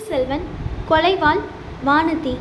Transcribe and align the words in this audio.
பொன்னியின் 0.00 0.18
செல்வன் 0.18 0.44
கொலைவாள் 0.90 1.40
வானதி. 1.86 2.32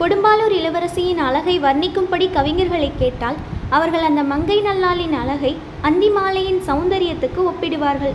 கொடும்பாலூர் 0.00 0.54
இளவரசியின் 0.58 1.20
அழகை 1.26 1.54
வர்ணிக்கும்படி 1.60 2.26
கவிஞர்களை 2.36 2.90
கேட்டால் 2.98 3.38
அவர்கள் 3.76 4.04
அந்த 4.08 4.22
மங்கை 4.32 4.58
நல்லாளின் 4.66 5.14
அழகை 5.22 5.52
அந்தி 5.88 6.08
மாலையின் 6.16 6.60
சௌந்தரியத்துக்கு 6.68 7.40
ஒப்பிடுவார்கள். 7.50 8.14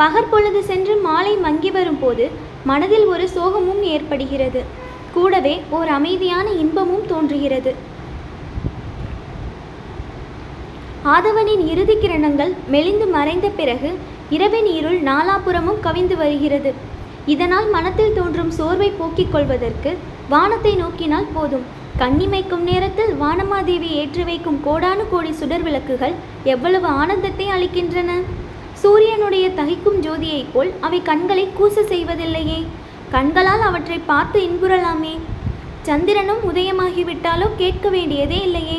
பகற்பொழுது 0.00 0.60
சென்று 0.70 0.94
மாலை 1.06 1.32
மங்கி 1.46 1.70
வரும்போது 1.76 2.26
மனதில் 2.64 3.06
ஒரு 3.12 3.26
சோகமும் 3.36 3.82
ஏற்படுகிறது. 3.94 4.62
கூடவே 5.16 5.54
ஓர் 5.78 5.90
அமைதியான 5.98 6.46
இன்பமும் 6.62 7.08
தோன்றுகிறது. 7.12 7.72
ஆதவனின் 11.16 11.64
இறுதி 11.72 11.96
கிரணங்கள் 12.04 12.54
மெலிந்து 12.74 13.08
மறைந்த 13.16 13.48
பிறகு 13.58 13.90
இரவின் 14.36 14.70
இருள் 14.78 15.00
நாலாபுறமும் 15.10 15.82
கவிந்து 15.88 16.16
வருகிறது. 16.22 16.96
இதனால் 17.32 17.68
மனத்தில் 17.74 18.14
தோன்றும் 18.18 18.52
சோர்வை 18.58 18.88
போக்கிக் 18.98 19.32
கொள்வதற்கு 19.32 19.90
வானத்தை 20.32 20.72
நோக்கினால் 20.76 21.28
போதும். 21.34 21.64
கண்ணிமைக்கும் 22.02 22.64
நேரத்தில் 22.70 23.12
வானமாதேவி 23.22 23.88
ஏற்றி 24.00 24.22
வைக்கும் 24.22 24.58
கோடானு 24.66 25.04
கோடி 25.10 25.32
சுடர் 25.32 25.64
விளக்குகள் 25.68 26.14
எவ்வளவு 26.52 26.88
ஆனந்தத்தை 27.00 27.46
அளிக்கின்றன? 27.54 28.10
சூரியனுடைய 28.82 29.46
தகிக்கும் 29.60 29.98
ஜோதியைப் 30.06 30.52
போல் 30.52 30.70
அவை 30.80 31.00
கண்களை 31.02 31.44
கூச 31.58 31.84
செய்வதில்லையே. 31.92 32.60
கண்களால் 33.10 33.64
அவற்றை 33.68 33.98
பார்த்து 34.10 34.40
இன்புறலாமே. 34.48 35.14
சந்திரனும் 35.88 36.42
உதயமாகிவிட்டாலோ 36.50 37.46
கேட்க 37.56 37.88
வேண்டியதே 37.88 38.40
இல்லையே. 38.48 38.78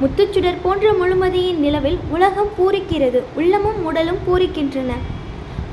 முத்துச்சுடர் 0.00 0.62
போன்ற 0.62 0.90
முழுமதியின் 0.92 1.62
நிலவில் 1.66 1.98
உலகம் 2.16 2.52
பூரிக்கிறது 2.58 3.20
உள்ளமும் 3.34 3.80
உடலும் 3.84 4.24
பூரிக்கின்றன. 4.26 4.92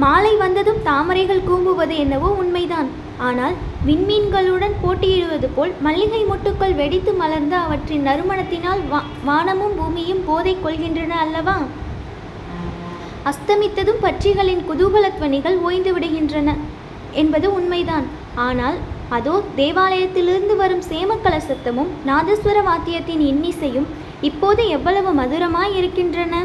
மாலை 0.04 0.32
வந்ததும் 0.42 0.80
தாமரைகள் 0.88 1.46
கூம்புவது 1.48 1.96
என்னவோ 2.04 2.30
உண்மைதான். 2.42 2.90
ஆனால் 3.28 3.56
விண்மீன்களுடன் 3.88 4.76
போட்டியிடுவது 4.82 5.48
போல் 5.58 5.74
மல்லிகை 5.86 6.22
மொட்டுக்கள் 6.30 6.76
வெடித்து 6.80 7.12
மலர்ந்து 7.22 7.56
அவற்றின் 7.66 8.06
நறுமணத்தினால் 8.08 8.82
வா 8.92 9.00
வானமும் 9.28 9.76
பூமியும் 9.78 10.26
போதை 10.30 10.54
கொள்கின்றன 10.64 11.14
அல்லவா? 11.26 11.56
அஸ்தமித்ததும் 13.32 14.02
பட்சிகளின் 14.06 14.66
குதூகலத்வனிகள் 14.70 15.58
ஓய்ந்து 15.68 15.94
விடுகின்றன 15.96 16.50
என்பது 17.22 17.48
உண்மைதான். 17.60 18.06
ஆனால் 18.48 18.78
அதோ 19.18 19.36
தேவாலயத்திலிருந்து 19.62 20.54
வரும் 20.64 20.86
சேமக்கல 20.92 21.36
சத்தமும் 21.50 21.92
நாதஸ்வர 22.10 22.60
வாத்தியத்தின் 22.70 23.24
இன்னிசையும் 23.32 23.90
இப்போது 24.30 24.62
எவ்வளவு 24.76 25.10
மதுரமாய் 25.22 25.76
இருக்கின்றன? 25.80 26.36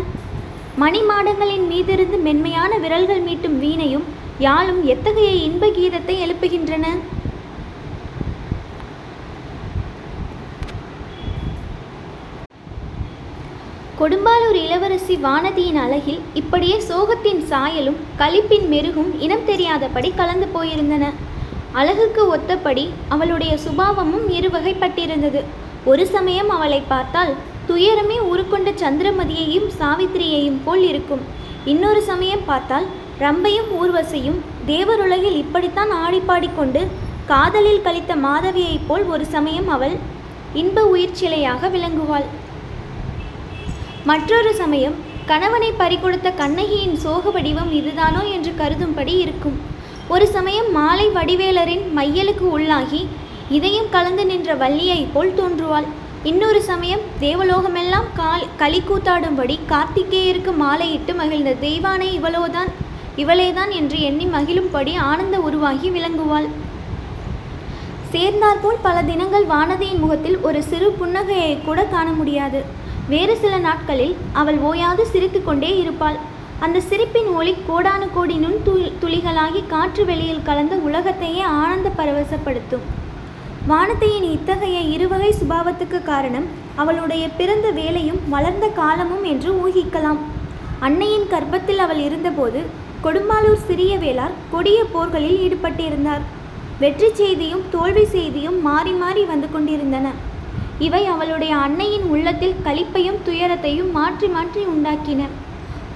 மணிமாடங்களின் 0.79 1.65
மீதிருந்து 1.71 2.19
மென்மையான 2.23 2.79
விரல்கள் 2.79 3.21
மீட்டும் 3.21 3.59
வீணையும் 3.59 4.05
யாழும் 4.39 4.85
எத்தகைய 4.85 5.31
இன்ப 5.31 5.67
கீதத்தை 5.67 6.15
எழுப்புகின்றன? 6.25 6.87
கொடும்பாலூர் 14.01 14.59
இளவரசி 14.65 15.17
வானதியின் 15.17 15.81
அழகில் 15.85 16.21
இப்படியே 16.35 16.77
சோகத்தின் 16.89 17.43
சாயலும் 17.51 17.97
களிப்பின் 18.19 18.69
மெருகும் 18.69 19.21
இனம் 19.21 19.45
தெரியாதபடி 19.45 20.13
கலந்து 20.17 20.49
போயிருந்தன. 20.55 21.13
அழகுக்கு 21.73 22.37
ஒத்தபடி 22.37 22.89
அவளுடைய 23.09 23.57
சுபாவமும் 23.57 24.27
இருவகைப்பட்டிருந்தது. 24.29 25.43
ஒரு 25.85 26.07
சமயம் 26.07 26.51
அவளை 26.51 26.83
பார்த்தால் 26.89 27.35
துயரமே 27.69 28.17
உருக்கொண்ட 28.33 28.71
சந்திரமதியையும் 28.83 29.69
சாவித்திரியையும் 29.81 30.59
போல் 30.65 30.85
இருக்கும். 30.91 31.23
இன்னொரு 31.73 32.03
சமயம் 32.11 32.45
பார்த்தால் 32.51 32.87
ரம்பையும் 33.25 33.71
ஊர்வசையும் 33.81 34.39
தேவருலகில் 34.71 35.39
இப்படித்தான் 35.43 35.93
ஆடிப்பாடிக்கொண்டு 36.05 36.83
காதலில் 37.33 37.85
கழித்த 37.87 38.13
மாதவியைப் 38.27 38.87
போல் 38.89 39.05
ஒரு 39.15 39.25
சமயம் 39.35 39.69
அவள் 39.69 39.97
இன்ப 40.61 40.85
உயிர்ச்சிலையாக 40.93 41.69
விளங்குவாள். 41.75 42.27
மற்றொரு 44.11 44.53
சமயம் 44.63 44.97
கணவனை 45.31 45.71
பறிகொடுத்த 45.81 46.29
கண்ணகியின் 46.41 46.97
சோக 47.05 47.31
வடிவம் 47.31 47.73
இதுதானோ 47.81 48.23
என்று 48.37 48.53
கருதும்படி 48.61 49.15
இருக்கும். 49.25 49.59
ஒரு 50.15 50.27
சமயம் 50.37 50.71
மாலை 50.79 51.07
வடிவேலரின் 51.17 51.85
மையலுக்கு 51.99 52.47
உள்ளாகி 52.57 53.03
இதயம் 53.59 53.93
கலந்து 53.95 54.25
நின்ற 54.31 54.55
வள்ளியைப் 54.63 55.13
போல் 55.15 55.37
தோன்றுவாள். 55.41 55.89
இன்னொரு 56.29 56.59
சமயம் 56.63 57.05
தேவலோகமெல்லாம் 57.21 58.09
கால் 58.17 58.43
களி 58.57 58.81
கூத்தாடும்படி 58.89 59.55
கார்த்திகேயருக்கு 59.69 60.53
மாலையிட்டு 60.63 61.13
மகிழ்ந்த 61.21 61.53
தெய்வானை 61.63 62.09
இவளோதான் 62.17 62.71
இவளேதான் 63.23 63.73
என்று 63.79 64.01
எண்ணி 64.09 64.27
மகிழும்படி 64.35 64.95
ஆனந்த 65.11 65.39
உருவாகி 65.47 65.91
விளங்குவாள். 65.91 66.49
சேர்ந்தாற்போல் 68.11 68.83
பல 68.83 68.97
தினங்கள் 69.03 69.47
வானதியின் 69.55 70.03
முகத்தில் 70.05 70.39
ஒரு 70.41 70.63
சிறு 70.63 70.91
புன்னகையை 71.01 71.53
கூட 71.65 71.85
காண 71.85 72.09
முடியாது. 72.21 72.63
வேறு 73.09 73.37
சில 73.37 73.57
நாட்களில் 73.59 74.15
அவள் 74.33 74.59
ஓயாது 74.71 75.05
சிரித்து 75.07 75.43
கொண்டே 75.43 75.73
இருப்பாள். 75.79 76.19
அந்த 76.61 76.81
சிரிப்பின் 76.81 77.31
ஒளி 77.41 77.57
கோடானு 77.69 78.09
கோடி 78.15 78.39
நுண் 78.45 78.63
துளிகளாகி 79.03 79.63
காற்று 79.75 80.05
வெளியில் 80.05 80.47
கலந்து 80.51 80.79
உலகத்தையே 80.89 81.45
ஆனந்த 81.63 81.91
பரவசப்படுத்தும். 82.01 82.87
வானத்தையின் 83.69 84.27
இத்தகைய 84.35 84.77
இருவகை 84.93 85.31
சுபாவத்துக்கு 85.39 85.99
காரணம் 86.03 86.47
அவளுடைய 86.83 87.25
பிறந்த 87.39 87.67
வேலையும் 87.79 88.21
வளர்ந்த 88.35 88.67
காலமும் 88.79 89.25
என்று 89.33 89.51
ஊகிக்கலாம். 89.65 90.21
அன்னையின் 90.87 91.27
கர்ப்பத்தில் 91.33 91.83
அவள் 91.85 92.01
இருந்தபோது 92.07 92.61
கொடும்பாலூர் 93.05 93.67
சிறிய 93.67 93.93
வேளார் 94.05 94.39
கொடிய 94.53 94.79
போர்களில் 94.95 95.39
ஈடுபட்டிருந்தார். 95.45 96.25
வெற்றி 96.83 97.11
செய்தியும் 97.21 97.65
தோல்வி 97.75 98.05
செய்தியும் 98.17 98.59
மாறி 98.69 98.95
மாறி 99.03 99.25
வந்து 99.33 99.51
கொண்டிருந்தன. 99.55 100.09
இவை 100.87 101.03
அவளுடைய 101.15 101.53
அன்னையின் 101.67 102.07
உள்ளத்தில் 102.15 102.61
களிப்பையும் 102.67 103.23
துயரத்தையும் 103.27 103.91
மாற்றி 103.99 104.29
மாற்றி 104.37 104.63
உண்டாக்கின. 104.75 105.27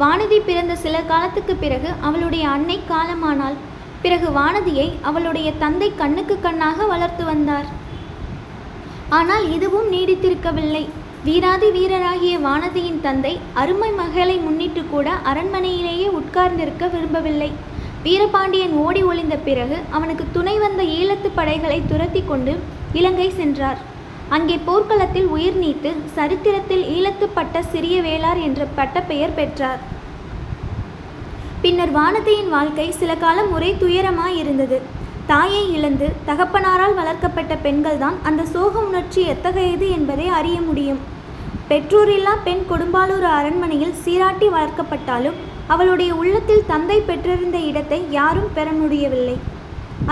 வானதி 0.00 0.38
பிறந்த 0.48 0.74
சில 0.84 0.96
காலத்துக்கு 1.12 1.54
பிறகு 1.64 1.90
அவளுடைய 2.08 2.44
அன்னை 2.56 2.78
காலமானாள். 2.92 3.56
பிறகு 4.04 4.28
வானதியை 4.38 4.88
அவளுடைய 5.08 5.48
தந்தை 5.62 5.88
கண்ணுக்கு 6.00 6.34
கண்ணாக 6.46 6.86
வளர்த்து 6.92 7.24
வந்தார். 7.30 7.68
ஆனால் 9.18 9.44
இதுவும் 9.56 9.88
நீடித்திருக்கவில்லை. 9.94 10.84
வீராதி 11.26 11.68
வீரராகிய 11.76 12.34
வானதியின் 12.46 13.00
தந்தை 13.04 13.32
அருமை 13.60 13.90
மகளை 14.00 14.34
முன்னிட்டு 14.46 14.82
கூட 14.90 15.08
அரண்மனையிலேயே 15.30 16.08
உட்கார்ந்திருக்க 16.18 16.86
விரும்பவில்லை. 16.94 17.50
வீரபாண்டியன் 18.06 18.74
ஓடி 18.84 19.02
ஒளிந்த 19.10 19.36
பிறகு 19.48 19.76
அவனுக்கு 19.96 20.24
துணை 20.36 20.56
வந்த 20.64 20.82
ஈழத்து 20.98 21.28
படைகளை 21.38 21.78
துரத்தி 21.92 22.22
கொண்டு 22.30 22.54
இலங்கை 23.00 23.28
சென்றார். 23.40 23.80
அங்கே 24.36 24.56
போர்க்களத்தில் 24.68 25.30
உயிர் 25.36 25.58
நீத்து 25.62 25.90
சரித்திரத்தில் 26.18 26.84
ஈழத்துப்பட்ட 26.96 27.62
சிறிய 27.72 27.96
வேளார் 28.08 28.42
என்ற 28.48 28.66
பட்டப்பெயர் 28.78 29.36
பெற்றார். 29.40 29.80
பின்னர் 31.64 31.92
வானதியின் 31.96 32.50
வாழ்க்கை 32.54 32.84
சில 32.98 33.12
காலம் 33.20 33.50
ஒரே 33.56 33.68
துயரமாயிருந்தது 33.82 34.78
தாயை 35.30 35.62
இழந்து 35.76 36.06
தகப்பனாரால் 36.26 36.96
வளர்க்கப்பட்ட 36.98 37.52
பெண்கள்தான் 37.62 38.16
அந்த 38.28 38.42
சோக 38.54 38.82
உணர்ச்சி 38.88 39.20
எத்தகையது 39.32 39.86
என்பதை 39.96 40.26
அறிய 40.38 40.56
முடியும். 40.66 40.98
பெற்றோரில்லா 41.70 42.34
பெண் 42.46 42.64
கொடும்பாலூர் 42.70 43.26
அரண்மனையில் 43.36 43.94
சீராட்டி 44.02 44.48
வளர்க்கப்பட்டாலும் 44.56 45.38
அவளுடைய 45.74 46.10
உள்ளத்தில் 46.20 46.68
தந்தை 46.72 46.98
பெற்றிருந்த 47.08 47.60
இடத்தை 47.70 48.00
யாரும் 48.18 48.52
பெற 48.58 48.66
முடியவில்லை. 48.82 49.36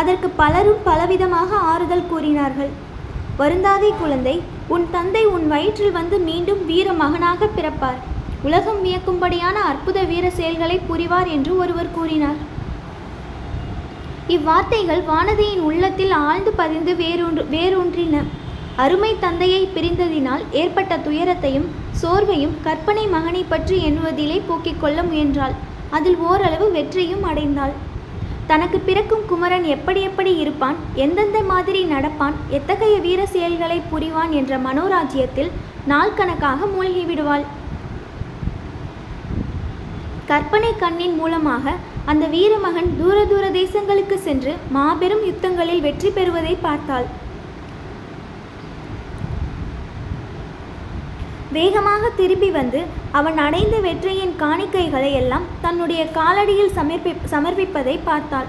அதற்கு 0.02 0.30
பலரும் 0.40 0.82
பலவிதமாக 0.88 1.60
ஆறுதல் 1.72 2.08
கூறினார்கள். 2.12 2.72
வருந்தாதே 3.42 3.92
குழந்தை 4.00 4.36
உன் 4.76 4.88
தந்தை 4.96 5.26
உன் 5.34 5.46
வயிற்றில் 5.54 5.96
வந்து 6.00 6.18
மீண்டும் 6.30 6.64
வீர 6.70 6.88
மகனாக 7.02 7.50
பிறப்பார். 7.58 8.00
உலகம் 8.46 8.78
வியக்கும்படியான 8.84 9.56
அற்புத 9.70 9.98
வீர 10.10 10.26
செயல்களை 10.38 10.76
புரிவார் 10.88 11.28
என்று 11.34 11.52
ஒருவர் 11.62 11.92
கூறினார். 11.96 12.38
இவ்வார்த்தைகள் 14.36 15.02
வானதியின் 15.10 15.62
உள்ளத்தில் 15.68 16.14
ஆழ்ந்து 16.26 16.52
பதிந்து 16.60 16.92
வேரூன்று 17.02 17.44
வேரூன்றின 17.54 18.16
அருமை 18.84 19.12
தந்தையை 19.24 19.62
பிரிந்ததினால் 19.74 20.42
ஏற்பட்ட 20.62 20.98
துயரத்தையும் 21.06 21.68
சோர்வையும் 22.02 22.58
கற்பனை 22.66 23.06
மகனை 23.14 23.44
பற்றி 23.44 23.78
எண்ணுவதிலே 23.88 24.38
போக்கிக் 24.48 24.82
கொள்ள 24.82 24.98
முயன்றாள். 25.02 25.56
அதில் 25.96 26.18
ஓரளவு 26.28 26.68
வெற்றியும் 26.76 27.24
அடைந்தாள். 27.30 27.74
தனக்கு 28.50 28.78
பிறக்கும் 28.86 29.26
குமரன் 29.30 29.66
எப்படி 29.74 30.00
எப்படி 30.08 30.32
இருப்பான் 30.44 30.78
எந்தெந்த 31.04 31.38
மாதிரி 31.50 31.80
நடப்பான் 31.94 32.38
எத்தகைய 32.58 32.94
வீர 33.08 33.20
செயல்களை 33.34 33.80
புரிவான் 33.92 34.32
என்ற 34.40 34.52
மனோராஜ்யத்தில் 34.68 35.50
நாள் 35.90 36.16
கணக்காக 36.20 36.66
மூழ்கிவிடுவாள். 36.74 37.44
கற்பனை 40.32 40.70
கண்ணின் 40.82 41.16
மூலமாக 41.20 41.72
அந்த 42.10 42.24
வீரமகன் 42.34 42.90
தூர 43.00 43.16
தூர 43.30 43.44
தேசங்களுக்கு 43.56 44.16
சென்று 44.26 44.52
மாபெரும் 44.76 45.24
யுத்தங்களில் 45.28 45.82
வெற்றி 45.86 46.10
பெறுவதை 46.16 46.54
பார்த்தாள். 46.66 47.06
வேகமாக 51.56 52.10
திரும்பி 52.20 52.48
வந்து 52.58 52.80
அவன் 53.18 53.38
அடைந்த 53.46 53.76
வெற்றியின் 53.86 54.34
காணிக்கைகளை 54.42 55.10
எல்லாம் 55.20 55.48
தன்னுடைய 55.64 56.02
காலடியில் 56.18 56.72
சமர்ப்பி 56.78 57.12
சமர்ப்பிப்பதை 57.32 57.96
பார்த்தாள். 58.08 58.48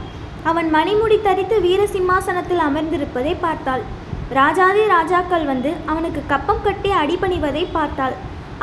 அவன் 0.51 0.69
மணிமுடி 0.75 1.17
தரித்து 1.27 1.57
வீர 1.65 1.81
சிம்மாசனத்தில் 1.95 2.63
அமர்ந்திருப்பதை 2.67 3.33
பார்த்தாள். 3.45 3.83
ராஜாதி 4.39 4.85
ராஜாக்கள் 4.95 5.45
வந்து 5.51 5.73
அவனுக்கு 5.91 6.23
கப்பம் 6.31 6.63
கட்டி 6.67 6.91
அடிபணிவதை 7.01 7.65
பார்த்தாள். 7.77 8.15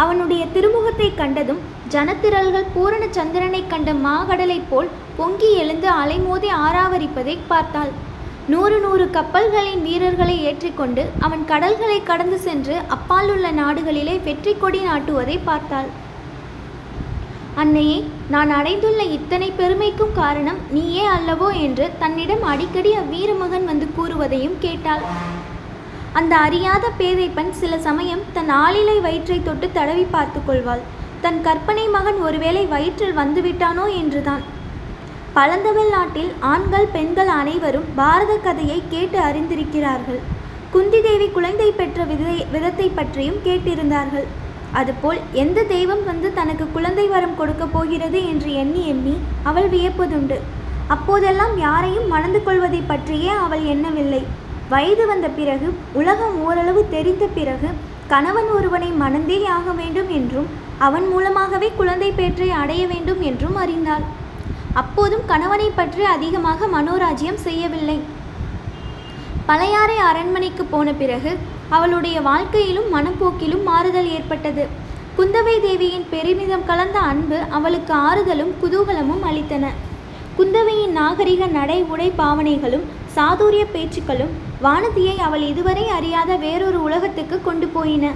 அவனுடைய 0.05 0.43
திருமுகத்தை 0.57 1.11
கண்டதும் 1.21 1.61
ஜனத்திரள்கள் 1.95 2.67
பூரண 2.75 3.05
சந்திரனை 3.17 3.61
கண்ட 3.71 3.91
மாகடலைப் 4.05 4.69
போல் 4.71 4.89
பொங்கி 5.17 5.49
எழுந்து 5.63 5.89
அலைமோதி 6.03 6.49
ஆராவரிப்பதை 6.67 7.35
பார்த்தாள். 7.49 7.91
நூறு 8.53 8.77
நூறு 8.85 9.05
கப்பல்களின் 9.17 9.83
வீரர்களை 9.87 10.37
ஏற்றிக்கொண்டு 10.49 11.03
அவன் 11.27 11.43
கடல்களை 11.51 11.99
கடந்து 12.11 12.39
சென்று 12.45 12.77
அப்பாலுள்ள 12.97 13.49
நாடுகளிலே 13.61 14.15
வெற்றி 14.27 14.55
கொடி 14.63 14.81
நாட்டுவதை 14.89 15.37
பார்த்தாள். 15.49 15.91
அன்னையே 17.63 17.99
நான் 18.35 18.53
அடைந்துள்ள 18.59 19.03
இத்தனை 19.17 19.51
பெருமைக்கும் 19.61 20.15
காரணம் 20.21 20.61
நீயே 20.77 21.05
அல்லவோ 21.17 21.51
என்று 21.67 21.89
தன்னிடம் 22.05 22.47
அடிக்கடி 22.53 22.93
அவ்வீரமகன் 23.03 23.69
வந்து 23.73 23.89
கூறுவதையும் 23.99 24.57
கேட்டாள். 24.67 25.05
அந்த 26.21 26.33
அறியாத 26.47 26.85
பேதைப்பன் 27.01 27.53
சில 27.63 27.75
சமயம் 27.89 28.25
தன் 28.39 28.55
ஆளிலை 28.63 28.97
வயிற்றை 29.09 29.41
தொட்டு 29.51 29.67
தடவி 29.79 30.07
பார்த்து 30.17 30.41
கொள்வாள். 30.49 30.85
தன் 31.25 31.41
கற்பனை 31.47 31.85
மகன் 31.95 32.19
ஒருவேளை 32.27 32.63
வயிற்றில் 32.67 33.17
வந்துவிட்டானோ 33.19 33.85
என்றுதான். 34.01 34.45
பழந்தமிழ் 35.35 35.91
நாட்டில் 35.95 36.31
ஆண்கள் 36.53 36.87
பெண்கள் 36.93 37.31
அனைவரும் 37.41 37.89
பாரத 37.99 38.33
கதையை 38.37 38.79
கேட்டு 38.89 39.19
அறிந்திருக்கிறார்கள். 39.19 40.21
குந்தி 40.71 41.01
தேவி 41.01 41.27
குழந்தை 41.29 41.69
பெற்ற 41.71 42.05
விதை 42.05 42.37
விதத்தை 42.53 42.87
பற்றியும் 42.89 43.43
கேட்டிருந்தார்கள். 43.45 44.27
அதுபோல் 44.73 45.21
எந்த 45.43 45.63
தெய்வம் 45.75 46.03
வந்து 46.05 46.29
தனக்கு 46.33 46.67
குழந்தை 46.73 47.07
வரம் 47.07 47.37
கொடுக்கப் 47.37 47.73
போகிறது 47.73 48.19
என்று 48.33 48.51
எண்ணி 48.55 48.83
எண்ணி 48.89 49.15
அவள் 49.43 49.69
வியப்பதுண்டு. 49.69 50.39
அப்போதெல்லாம் 50.89 51.59
யாரையும் 51.59 52.09
மணந்து 52.09 52.43
கொள்வதை 52.43 52.83
பற்றியே 52.93 53.33
அவள் 53.47 53.65
எண்ணவில்லை. 53.75 54.23
வயது 54.73 55.05
வந்த 55.07 55.29
பிறகு 55.39 55.69
உலகம் 56.01 56.37
ஓரளவு 56.47 56.83
தெரிந்த 56.91 57.25
பிறகு 57.39 57.71
கணவன் 58.13 58.49
ஒருவனை 58.57 58.89
மணந்தே 59.03 59.37
ஆக 59.57 59.73
வேண்டும் 59.81 60.09
என்றும் 60.19 60.49
அவன் 60.87 61.07
மூலமாகவே 61.13 61.69
குழந்தை 61.79 62.09
பேற்றை 62.19 62.49
அடைய 62.61 62.83
வேண்டும் 62.93 63.21
என்றும் 63.29 63.57
அறிந்தாள். 63.63 64.05
அப்போதும் 64.81 65.25
கணவனை 65.31 65.69
பற்றி 65.79 66.03
அதிகமாக 66.15 66.69
மனோராஜ்யம் 66.77 67.41
செய்யவில்லை. 67.47 67.99
பழையாறை 69.49 69.97
அரண்மனைக்கு 70.09 70.65
போன 70.65 70.93
பிறகு 71.01 71.33
அவளுடைய 71.77 72.17
வாழ்க்கையிலும் 72.29 72.89
மனப்போக்கிலும் 72.97 73.65
மாறுதல் 73.71 74.11
ஏற்பட்டது. 74.17 74.65
குந்தவை 75.19 75.57
தேவியின் 75.67 76.07
பெருமிதம் 76.13 76.69
கலந்த 76.71 76.99
அன்பு 77.13 77.39
அவளுக்கு 77.59 77.93
ஆறுதலும் 78.09 78.53
குதூகலமும் 78.63 79.25
அளித்தன. 79.31 79.67
குந்தவையின் 80.39 80.97
நாகரிக 81.01 81.47
நடை 81.59 81.81
உடை 81.95 82.09
பாவனைகளும் 82.21 82.87
சாதுரிய 83.17 83.65
பேச்சுக்களும் 83.75 84.33
வானதியை 84.65 85.15
அவள் 85.27 85.45
இதுவரை 85.51 85.85
அறியாத 85.99 86.31
வேறொரு 86.37 86.79
உலகத்துக்கு 86.87 87.37
கொண்டு 87.43 87.67
போயின. 87.77 88.07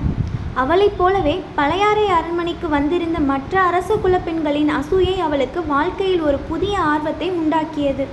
அவளைப் 0.62 0.99
போலவே 0.99 1.37
பழையாறை 1.58 2.05
அரண்மனைக்கு 2.17 2.67
வந்திருந்த 2.69 3.19
மற்ற 3.31 3.55
அரச 3.69 3.94
குலப்பெண்களின் 3.94 4.70
அசூயை 4.79 5.14
அவளுக்கு 5.26 5.61
வாழ்க்கையில் 5.67 6.23
ஒரு 6.29 6.38
புதிய 6.50 6.75
ஆர்வத்தை 6.93 7.29
உண்டாக்கியது. 7.41 8.06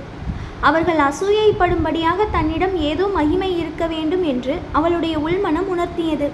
அவர்கள் 0.68 1.00
அசூயைப்படும்படியாக 1.08 2.26
தன்னிடம் 2.30 2.74
ஏதோ 2.90 3.06
மகிமை 3.18 3.50
இருக்க 3.58 3.86
வேண்டும் 3.86 4.24
என்று 4.32 4.54
அவளுடைய 4.72 5.14
உள்மனம் 5.18 5.70
உணர்த்தியது. 5.74 6.28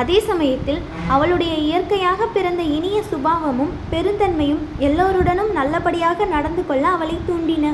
அதே 0.00 0.18
சமயத்தில் 0.20 0.80
அவளுடைய 1.14 1.52
இயற்கையாக 1.66 2.26
பிறந்த 2.36 2.62
இனிய 2.76 2.98
சுபாவமும் 3.10 3.76
பெருந்தன்மையும் 3.92 4.64
எல்லோருடனும் 4.88 5.52
நல்லபடியாக 5.52 6.24
நடந்து 6.34 6.64
கொள்ள 6.66 6.86
அவளை 6.88 7.16
தூண்டின. 7.28 7.66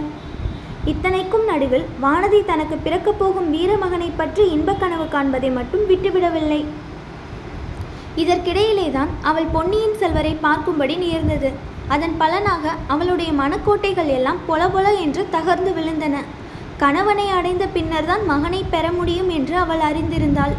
இத்தனைக்கும் 0.84 1.44
நடுவில் 1.44 1.84
வானதி 2.02 2.44
தனக்கு 2.44 2.76
பிறக்கப் 2.76 3.18
போகும் 3.18 3.54
வீரமகனை 3.54 4.10
பற்றி 4.16 4.50
இன்பக் 4.50 4.80
கனவு 4.80 5.04
காண்பதை 5.04 5.52
மட்டும் 5.52 5.80
விட்டுவிடவில்லை. 5.88 6.64
இதற்கிடையிலேதான் 8.16 9.10
அவள் 9.22 9.44
பொன்னியின் 9.52 9.96
செல்வரை 9.96 10.38
பார்க்கும்படி 10.42 10.98
நேர்ந்தது. 10.98 11.50
அதன் 11.88 12.14
பலனாக 12.18 12.74
அவளுடைய 12.86 13.32
மனக்கோட்டைகள் 13.32 14.06
எல்லாம் 14.06 14.36
பொல 14.48 14.68
பொல 14.68 15.00
என்று 15.00 15.26
தகர்ந்து 15.32 15.72
விழுந்தன. 15.78 16.16
கணவனை 16.78 17.28
அடைந்த 17.28 17.66
பின்னர்தான் 17.66 18.24
மகனை 18.26 18.64
பெற 18.70 18.92
முடியும் 18.92 19.30
என்று 19.30 19.56
அவள் 19.56 19.84
அறிந்திருந்தாள். 19.90 20.52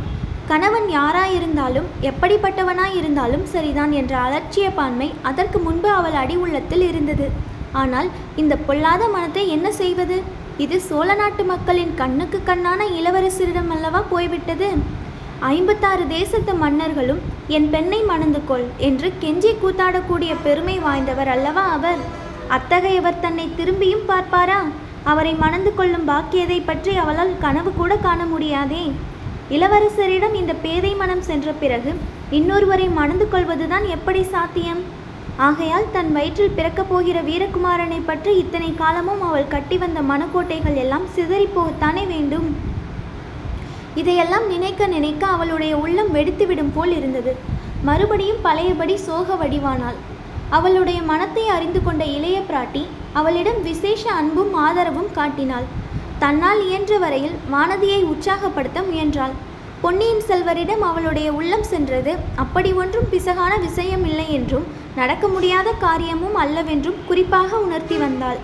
கணவன் 0.48 0.88
யாராயிருந்தாலும் 0.90 1.90
எப்படிப்பட்டவனாயிருந்தாலும் 2.02 3.44
சரிதான் 3.44 3.92
என்ற 3.92 4.18
அலட்சிய 4.18 4.70
பான்மை 4.76 5.14
அதற்கு 5.22 5.60
முன்பு 5.60 5.90
அவள் 5.90 6.12
அடி 6.12 6.36
உள்ளத்தில் 6.36 6.82
இருந்தது. 6.82 7.52
ஆனால் 7.82 8.10
இந்த 8.42 8.54
பொல்லாத 8.68 9.04
மனத்தை 9.14 9.44
என்ன 9.56 9.68
செய்வது? 9.82 10.18
இது 10.64 10.76
சோழ 10.88 11.10
நாட்டு 11.22 11.44
மக்களின் 11.52 11.94
கண்ணுக்கு 12.02 12.40
கண்ணான 12.50 12.82
இளவரசரிடம் 13.00 13.72
அல்லவா 13.76 14.02
போய்விட்டது? 14.12 14.70
ஐம்பத்தாறு 15.54 16.04
தேசத்து 16.18 16.54
மன்னர்களும் 16.64 17.22
என் 17.56 17.70
பெண்ணை 17.74 18.00
மணந்து 18.12 18.42
கொள் 18.50 18.68
என்று 18.88 19.08
கெஞ்சி 19.22 19.52
கூத்தாடக்கூடிய 19.62 20.34
பெருமை 20.46 20.76
வாய்ந்தவர் 20.86 21.32
அல்லவா 21.36 21.64
அவர்? 21.78 22.02
அத்தகையவர் 22.58 23.22
தன்னை 23.26 23.48
திரும்பியும் 23.60 24.08
பார்ப்பாரா? 24.12 24.60
அவரை 25.12 25.34
மணந்து 25.44 25.72
கொள்ளும் 25.78 26.08
பாக்கியதை 26.12 26.60
பற்றி 26.70 26.92
அவளால் 27.04 27.40
கனவு 27.46 27.72
கூட 27.80 27.94
காண 28.06 28.22
முடியாதே. 28.34 28.84
இளவரசரிடம் 29.56 30.36
இந்த 30.42 30.54
பேதை 30.66 30.92
மனம் 31.02 31.24
சென்ற 31.30 31.52
பிறகு 31.62 31.92
இன்னொருவரை 32.38 32.88
மணந்து 33.00 33.26
கொள்வதுதான் 33.34 33.86
எப்படி 33.96 34.22
சாத்தியம்? 34.34 34.84
ஆகையால் 35.38 35.86
தன் 35.92 36.12
வயிற்றில் 36.12 36.56
பிறக்கப் 36.56 36.90
போகிற 36.90 37.22
வீரகுமாரனை 37.22 38.00
பற்றி 38.06 38.38
இத்தனை 38.38 38.76
காலமும் 38.76 39.22
அவள் 39.22 39.48
கட்டி 39.48 39.78
வந்த 39.78 40.02
மனக்கோட்டைகள் 40.02 40.76
எல்லாம் 40.76 41.08
சிதறிப்போகத்தானே 41.16 42.08
வேண்டும்? 42.08 42.56
இதையெல்லாம் 43.96 44.48
நினைக்க 44.48 44.88
நினைக்க 44.88 45.26
அவளுடைய 45.28 45.78
உள்ளம் 45.78 46.16
வெடித்துவிடும் 46.16 46.72
போல் 46.74 46.94
இருந்தது. 46.98 47.36
மறுபடியும் 47.84 48.42
பழையபடி 48.42 48.98
சோக 48.98 49.36
வடிவானாள். 49.36 49.98
அவளுடைய 50.50 51.02
மனத்தை 51.02 51.48
அறிந்து 51.48 51.84
கொண்ட 51.84 52.06
இளைய 52.06 52.40
பிராட்டி 52.50 52.84
அவளிடம் 53.14 53.62
விசேஷ 53.62 54.12
அன்பும் 54.12 54.54
ஆதரவும் 54.54 55.12
காட்டினாள். 55.12 55.68
தன்னால் 56.20 56.62
இயன்ற 56.68 56.98
வரையில் 56.98 57.36
வானதியை 57.52 58.04
உற்சாகப்படுத்த 58.04 58.82
முயன்றாள். 58.82 59.32
பொன்னியின் 59.82 60.24
செல்வரிடம் 60.28 60.84
அவளுடைய 60.90 61.32
உள்ளம் 61.32 61.64
சென்றது. 61.64 62.16
அப்படி 62.36 62.74
ஒன்றும் 62.74 63.10
பிசகான 63.12 63.60
விஷயம் 63.60 64.06
இல்லை 64.06 64.34
என்றும் 64.34 64.82
நடக்க 64.98 65.26
முடியாத 65.28 65.70
காரியமும் 65.84 66.36
அல்லவென்றும் 66.42 67.00
குறிப்பாக 67.08 67.60
உணர்த்தி 67.66 67.96
வந்தாள். 67.98 68.40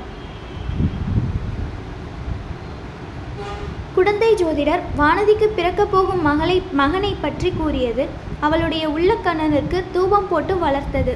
குடந்தை 3.96 4.30
ஜோதிடர் 4.42 4.83
வானதிக்கு 4.97 5.47
பிறக்கப் 5.57 5.92
போகும் 5.92 6.21
மகளை 6.21 6.56
மகனை 6.80 7.12
பற்றி 7.24 7.50
கூறியது 7.57 8.04
அவளுடைய 8.40 8.83
உள்ளக்கண்ணனுக்கு 8.90 9.80
தூபம் 9.92 10.28
போட்டு 10.30 10.56
வளர்த்தது. 10.56 11.14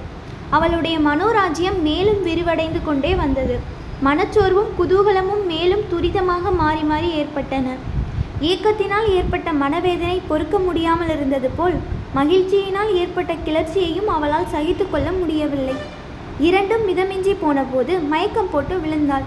அவளுடைய 0.49 0.95
மனோராஜ்யம் 0.99 1.79
மேலும் 1.87 2.21
விரிவடைந்து 2.27 2.81
கொண்டே 2.83 3.13
வந்தது. 3.23 3.55
மனச்சோர்வும் 4.07 4.71
குதூகலமும் 4.79 5.43
மேலும் 5.53 5.83
துரிதமாக 5.91 6.55
மாறி 6.61 6.83
மாறி 6.91 7.09
ஏற்பட்டன. 7.21 7.75
ஏக்கத்தினால் 8.51 9.07
ஏற்பட்ட 9.17 9.49
மனவேதனை 9.63 10.17
பொறுக்க 10.29 10.57
முடியாமல் 10.59 11.11
இருந்தது 11.15 11.49
போல் 11.57 11.77
மகிழ்ச்சியினால் 12.17 12.91
ஏற்பட்ட 13.01 13.33
கிளர்ச்சியையும் 13.45 14.09
அவளால் 14.15 14.51
சகித்து 14.53 14.85
கொள்ள 14.89 15.07
முடியவில்லை. 15.19 15.77
இரண்டும் 16.47 16.83
மிதமிஞ்சி 16.89 17.33
போனபோது 17.41 17.93
மயக்கம் 18.11 18.51
போட்டு 18.51 18.75
விழுந்தாள். 18.83 19.25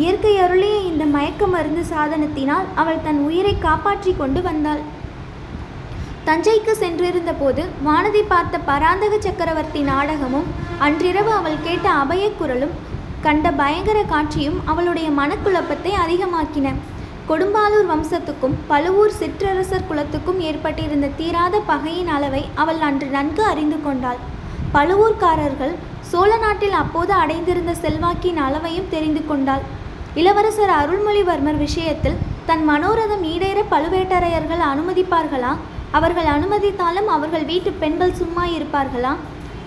இயற்கை 0.00 0.32
அருளிய 0.44 0.76
இந்த 0.90 1.04
மயக்க 1.14 1.46
மருந்து 1.54 1.82
சாதனத்தினால் 1.92 2.66
அவள் 2.80 3.04
தன் 3.06 3.20
உயிரை 3.28 3.54
காப்பாற்றி 3.66 4.12
கொண்டு 4.20 4.40
வந்தாள். 4.48 4.82
தஞ்சைக்கு 6.26 6.72
சென்றிருந்த 6.82 7.32
போது 7.40 7.62
வானதி 7.86 8.22
பார்த்த 8.32 8.56
பராந்தக 8.68 9.14
சக்கரவர்த்தி 9.26 9.82
நாடகமும் 9.90 10.48
அன்றிரவு 10.86 11.32
அவள் 11.38 11.62
கேட்ட 11.66 11.86
அபயக்குரலும் 12.02 12.74
கண்ட 13.26 13.46
பயங்கர 13.60 13.98
காட்சியும் 14.12 14.58
அவளுடைய 14.72 15.08
மனக்குழப்பத்தை 15.20 15.92
அதிகமாக்கின. 16.04 16.74
கொடும்பாலூர் 17.28 17.88
வம்சத்துக்கும் 17.90 18.54
பழுவூர் 18.68 19.14
சிற்றரசர் 19.20 19.86
குலத்துக்கும் 19.88 20.38
ஏற்பட்டிருந்த 20.48 21.06
தீராத 21.18 21.56
பகையின் 21.70 22.10
அளவை 22.16 22.40
அவள் 22.62 22.80
அன்று 22.88 23.06
நன்கு 23.16 23.42
அறிந்து 23.50 23.78
கொண்டாள். 23.86 24.20
பழுவூர்காரர்கள் 24.74 25.74
சோழ 26.10 26.30
நாட்டில் 26.44 26.76
அப்போது 26.82 27.12
அடைந்திருந்த 27.22 27.72
செல்வாக்கின் 27.82 28.38
அளவையும் 28.46 28.88
தெரிந்து 28.94 29.22
கொண்டாள். 29.30 29.64
இளவரசர் 30.20 30.72
அருள்மொழிவர்மர் 30.80 31.58
விஷயத்தில் 31.66 32.20
தன் 32.50 32.64
மனோரதம் 32.70 33.24
ஈடேற 33.32 33.58
பழுவேட்டரையர்கள் 33.72 34.62
அனுமதிப்பார்களா? 34.70 35.52
அவர்கள் 35.98 36.30
அனுமதித்தாலும் 36.36 37.10
அவர்கள் 37.16 37.46
வீட்டு 37.50 37.72
பெண்கள் 37.82 38.18
சும்மா 38.20 38.46
இருப்பார்களா 38.56 39.12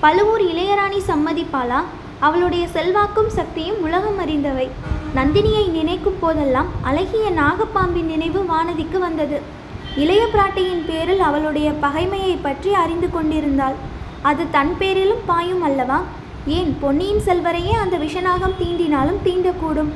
பழுவூர் 0.06 0.46
இளையராணி 0.52 1.02
சம்மதிப்பாளா? 1.12 1.82
அவளுடைய 2.28 2.66
செல்வாக்கும் 2.78 3.32
சக்தியும் 3.38 3.80
உலகம் 3.88 4.20
அறிந்தவை. 4.26 4.68
நந்தினியை 5.16 5.64
நினைக்கும் 5.70 6.20
போதெல்லாம் 6.20 6.70
அழகிய 6.82 7.26
நாகப்பாம்பின் 7.32 8.10
நினைவு 8.12 8.46
வானதிக்கு 8.52 8.98
வந்தது. 9.00 9.42
இளைய 9.96 10.28
பிராட்டியின் 10.34 10.86
பேரில் 10.86 11.20
அவளுடைய 11.20 11.72
பகைமையை 11.82 12.38
பற்றி 12.42 12.74
அறிந்து 12.74 13.10
கொண்டிருந்தாள். 13.10 13.76
அது 14.22 14.44
தன் 14.52 14.74
பேரிலும் 14.78 15.26
பாயும் 15.26 15.62
அல்லவா? 15.62 16.00
ஏன் 16.46 16.78
பொன்னியின் 16.82 17.24
செல்வரையே 17.28 17.74
அந்த 17.84 17.98
விஷநாகம் 17.98 18.58
தீண்டினாலும் 18.62 19.22
தீண்டக்கூடும்? 19.26 19.92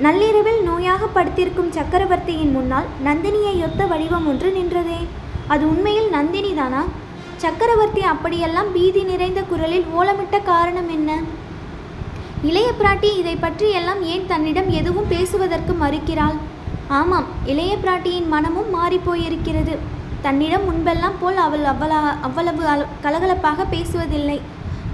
நள்ளிரவில் 0.00 0.62
நோயாக 0.68 1.02
படுத்திருக்கும் 1.12 1.72
சக்கரவர்த்தியின் 1.72 2.52
முன்னால் 2.52 2.88
நந்தினியை 3.04 3.54
ஒத்த 3.66 3.84
வடிவம் 3.84 4.26
ஒன்று 4.26 4.50
நின்றதே. 4.50 5.00
அது 5.46 5.64
உண்மையில் 5.68 6.12
நந்தினிதானா? 6.12 6.82
சக்கரவர்த்தி 7.36 8.02
அப்படியெல்லாம் 8.02 8.72
பீதி 8.72 9.02
நிறைந்த 9.02 9.42
குரலில் 9.42 9.86
ஓலமிட்ட 9.98 10.42
காரணம் 10.42 10.88
என்ன? 10.88 11.20
இளைய 12.44 12.72
பிராட்டி 12.78 13.16
இதை 13.16 13.36
பற்றி 13.36 13.70
எல்லாம் 13.70 14.02
ஏன் 14.02 14.26
தன்னிடம் 14.26 14.70
எதுவும் 14.70 15.08
பேசுவதற்கு 15.08 15.72
மறுக்கிறாள்? 15.72 16.36
ஆமாம் 16.88 17.24
இளைய 17.44 17.76
பிராட்டியின் 17.76 18.26
மனமும் 18.26 18.74
மாறிப்போயிருக்கிறது 18.74 19.76
தன்னிடம் 20.22 20.62
முன்பெல்லாம் 20.62 21.12
போல் 21.20 21.36
அவள் 21.36 21.60
அவ்வளா 21.60 22.20
அவ்வளவு 22.22 22.66
அல- 22.66 22.86
கலகலப்பாக 23.02 23.64
பேசுவதில்லை. 23.70 24.40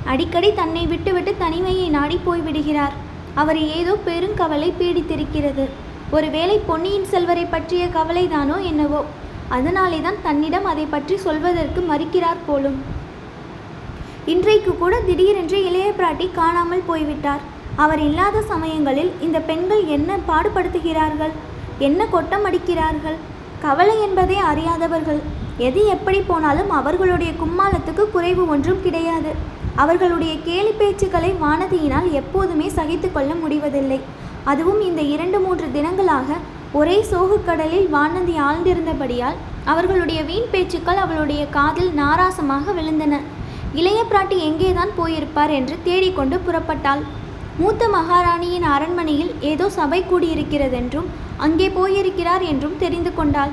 அடிக்கடி 0.05 0.55
தன்னை 0.55 0.87
விட்டுவிட்டு 0.87 1.35
தனிமையை 1.39 1.89
நாடி 1.89 2.21
போய்விடுகிறார். 2.27 2.93
அவர் 3.35 3.59
ஏதோ 3.59 3.99
பெருங்கவலை 4.07 4.73
பீடித்திருக்கிறது. 4.79 5.69
ஒருவேளை 6.11 6.61
பொன்னியின் 6.67 7.07
செல்வரை 7.07 7.45
பற்றிய 7.45 7.87
கவலைதானோ 7.87 8.63
என்னவோ? 8.63 9.05
அதனாலே 9.49 10.01
தான் 10.01 10.23
தன்னிடம் 10.23 10.65
அதை 10.65 10.85
பற்றி 10.85 11.17
சொல்வதற்கு 11.17 11.81
மறுக்கிறார் 11.81 12.45
போலும். 12.47 12.99
இன்றைக்கு 14.27 14.73
கூட 14.79 14.95
திடீரென்று 15.01 15.59
இளைய 15.65 15.93
பிராட்டி 15.99 16.33
காணாமல் 16.33 16.83
போய்விட்டார். 16.87 17.41
அவர் 17.77 17.99
இல்லாத 17.99 18.43
சமயங்களில் 18.43 19.13
இந்த 19.21 19.39
பெண்கள் 19.41 19.85
என்ன 19.85 20.19
பாடுபடுத்துகிறார்கள்? 20.29 21.33
என்ன 21.79 22.07
கொட்டம் 22.07 22.45
அடிக்கிறார்கள்? 22.45 23.17
கவலை 23.61 24.01
என்பதை 24.01 24.37
அறியாதவர்கள். 24.51 25.21
எது 25.69 25.87
எப்படி 25.87 26.21
போனாலும் 26.21 26.71
அவர்களுடைய 26.71 27.33
கும்மாளத்துக்கு 27.33 28.11
குறைவு 28.11 28.49
ஒன்றும் 28.49 28.83
கிடையாது. 28.83 29.33
அவர்களுடைய 29.77 30.35
கேலி 30.45 30.73
பேச்சுக்களை 30.79 31.35
வானதியினால் 31.43 32.13
எப்போதுமே 32.13 32.69
சகித்து 32.69 33.13
கொள்ள 33.13 33.35
முடிவதில்லை. 33.35 34.01
அதுவும் 34.45 34.81
இந்த 34.81 35.03
இரண்டு 35.03 35.41
மூன்று 35.41 35.67
தினங்களாக 35.75 36.37
ஒரே 36.73 37.05
சோகக்கடலில் 37.11 37.89
வானதி 37.97 38.35
ஆழ்ந்திருந்தபடியால் 38.49 39.39
அவர்களுடைய 39.65 40.23
வீண் 40.23 40.51
பேச்சுக்கள் 40.51 40.97
அவளுடைய 40.97 41.47
காதில் 41.49 41.93
நாராசமாக 41.99 42.73
விழுந்தன. 42.79 43.17
இளைய 43.79 43.99
பிராட்டி 44.11 44.37
எங்கேதான் 44.47 44.93
போயிருப்பார் 44.99 45.53
என்று 45.57 45.75
தேடிக்கொண்டு 45.87 46.37
புறப்பட்டாள். 46.47 47.03
மூத்த 47.59 47.83
மகாராணியின் 47.95 48.67
அரண்மனையில் 48.75 49.33
ஏதோ 49.51 49.67
சபை 49.77 50.01
கூடியிருக்கிறதென்றும் 50.03 51.09
அங்கே 51.45 51.69
போயிருக்கிறார் 51.77 52.45
என்றும் 52.53 52.79
தெரிந்து 52.83 53.11
கொண்டாள். 53.19 53.53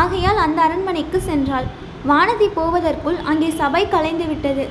ஆகையால் 0.00 0.40
அந்த 0.44 0.58
அரண்மனைக்கு 0.66 1.18
சென்றாள். 1.28 1.66
வானதி 2.10 2.48
போவதற்குள் 2.58 3.18
அங்கே 3.30 3.50
சபை 3.60 3.82
கலைந்து 3.94 4.26
விட்டது 4.30 4.64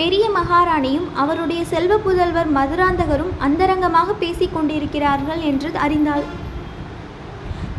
பெரிய 0.00 0.24
மகாராணியும் 0.36 1.08
அவருடைய 1.22 1.62
செல்வ 1.72 1.94
புதல்வர் 2.04 2.50
மதுராந்தகரும் 2.58 3.32
அந்தரங்கமாக 3.46 4.14
பேசிக் 4.22 4.54
கொண்டிருக்கிறார்கள் 4.54 5.42
என்று 5.50 5.70
அறிந்தாள். 5.84 6.24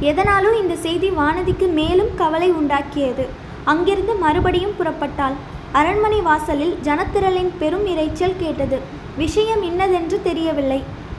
எதனாலும் 0.09 0.55
இந்த 0.61 0.75
செய்தி 0.85 1.09
வானதிக்கு 1.19 1.67
மேலும் 1.79 2.11
கவலை 2.21 2.49
உண்டாக்கியது. 2.59 3.25
அங்கிருந்து 3.71 4.15
மறுபடியும் 4.23 4.77
புறப்பட்டாள். 4.79 5.37
அரண்மனை 5.79 6.17
வாசலில் 6.25 6.73
ஜனத்திரளின் 6.87 7.51
பெரும் 7.59 7.85
இரைச்சல் 7.91 8.39
கேட்டது. 8.41 8.77
விஷயம் 9.21 9.61
இன்னதென்று 9.69 10.17
தெரியவில்லை. 10.27 10.77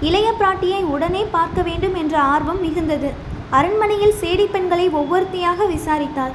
இளைய 0.09 0.29
பிராட்டியை 0.41 0.81
உடனே 0.95 1.23
பார்க்க 1.37 1.63
வேண்டும் 1.69 1.95
என்ற 2.03 2.15
ஆர்வம் 2.33 2.61
மிகுந்தது. 2.65 3.09
அரண்மனையில் 3.59 4.15
சேடி 4.21 4.47
பெண்களை 4.53 4.87
ஒவ்வொருத்தியாக 5.01 5.67
விசாரித்தாள். 5.73 6.35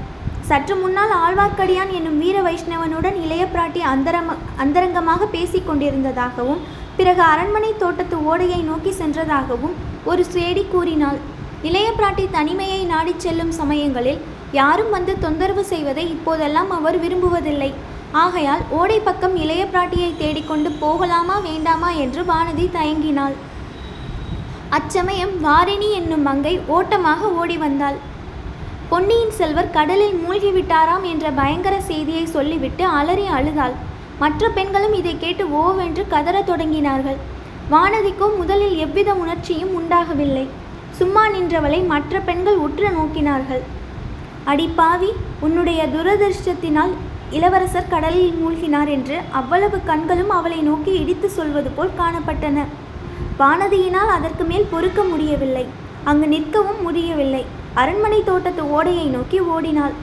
சற்று 0.50 0.76
முன்னால் 0.82 1.14
ஆழ்வார்க்கடியான் 1.24 1.92
என்னும் 1.98 2.20
வீர 2.24 2.38
வைஷ்ணவனுடன் 2.48 3.18
இளைய 3.26 3.44
பிராட்டி 3.54 3.84
அந்தரம 3.94 4.36
அந்தரங்கமாக 4.64 5.28
பேசிக் 5.36 5.68
கொண்டிருந்ததாகவும் 5.70 6.62
பிறகு 6.98 7.24
அரண்மனை 7.34 7.72
தோட்டத்து 7.84 8.18
ஓடையை 8.32 8.62
நோக்கி 8.70 8.94
சென்றதாகவும் 9.02 9.76
ஒரு 10.12 10.26
சேடி 10.34 10.64
கூறினாள். 10.74 11.20
இளைய 11.70 11.88
பிராட்டி 12.00 12.26
தனிமையை 12.36 12.82
நாடிச் 12.92 13.24
செல்லும் 13.26 13.54
சமயங்களில் 13.60 14.20
யாரும் 14.60 14.92
வந்து 14.96 15.16
தொந்தரவு 15.26 15.64
செய்வதை 15.72 16.06
இப்போதெல்லாம் 16.16 16.72
அவர் 16.80 17.00
விரும்புவதில்லை. 17.06 17.72
ஆகையால் 18.12 18.62
ஓடை 18.70 19.00
பக்கம் 19.00 19.36
இளைய 19.36 19.66
பிராட்டியை 19.66 20.18
தேடிக்கொண்டு 20.18 20.70
போகலாமா 20.72 21.40
வேண்டாமா 21.40 21.90
என்று 21.92 22.22
வானதி 22.24 22.66
தயங்கினாள். 22.78 23.36
அச்சமயம் 24.70 25.34
வாரிணி 25.44 25.90
என்னும் 25.92 26.22
மங்கை 26.22 26.60
ஓட்டமாக 26.68 27.30
ஓடி 27.30 27.58
வந்தாள். 27.58 27.98
பொன்னியின் 28.90 29.32
செல்வர் 29.32 29.70
கடலில் 29.70 30.16
மூழ்கிவிட்டாராம் 30.24 31.02
என்ற 31.02 31.32
பயங்கர 31.32 31.82
செய்தியை 31.82 32.26
சொல்லிவிட்டு 32.26 32.86
அலறி 32.86 33.26
அழுதாள். 33.26 33.76
மற்ற 34.20 34.50
பெண்களும் 34.50 34.94
இதை 34.94 35.18
கேட்டு 35.18 35.46
ஓவென்று 35.46 36.06
கதறத் 36.08 36.50
தொடங்கினார்கள். 36.50 37.20
வானதிக்கோ 37.72 38.38
முதலில் 38.38 38.78
எவ்வித 38.78 39.14
உணர்ச்சியும் 39.14 39.74
உண்டாகவில்லை. 39.74 40.48
சும்மா 40.92 41.30
நின்றவளை 41.30 41.86
மற்ற 41.86 42.20
பெண்கள் 42.20 42.56
உற்று 42.56 42.90
நோக்கினார்கள். 42.90 43.62
அடி 44.46 44.70
பாவி 44.76 45.12
உன்னுடைய 45.40 45.88
துரதிருஷ்டத்தினால் 45.96 46.94
இளவரசர் 47.32 47.90
கடலில் 47.90 48.36
மூழ்கினார் 48.40 48.90
என்று 48.90 49.18
அவ்வளவு 49.32 49.80
கண்களும் 49.86 50.30
அவளை 50.30 50.60
நோக்கி 50.60 50.92
இடித்து 50.92 51.30
சொல்வது 51.30 51.70
போல் 51.70 51.98
காணப்பட்டன. 52.00 52.64
வானதியினால் 53.40 54.12
அதற்கு 54.18 54.44
மேல் 54.44 54.68
பொறுக்க 54.72 55.04
முடியவில்லை. 55.04 55.66
அங்கு 56.04 56.28
நிற்கவும் 56.28 56.82
முடியவில்லை. 56.82 57.46
அரண்மனை 57.74 58.24
தோட்டத்து 58.24 58.64
ஓடையை 58.70 59.06
நோக்கி 59.06 59.40
ஓடினாள். 59.40 59.96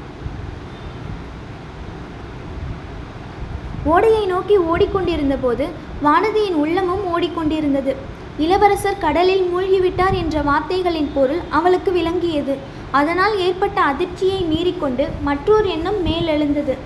ஓடையை 3.84 4.26
நோக்கி 4.26 4.58
ஓடிக்கொண்டிருந்தபோது 4.58 5.66
வானதியின் 6.02 6.56
உள்ளமும் 6.62 7.04
ஓடிக்கொண்டிருந்தது. 7.12 7.94
இளவரசர் 8.38 9.02
கடலில் 9.04 9.44
மூழ்கிவிட்டார் 9.52 10.16
என்ற 10.22 10.42
வார்த்தைகளின் 10.42 11.10
பொருள் 11.14 11.40
அவளுக்கு 11.50 11.92
விளங்கியது. 11.92 12.56
அதனால் 12.90 13.38
ஏற்பட்ட 13.38 13.80
அதிர்ச்சியை 13.80 14.40
மீறிக்கொண்டு 14.52 15.06
மற்றொரு 15.22 15.68
எண்ணம் 15.68 16.00
மேலெழுந்தது. 16.06 16.76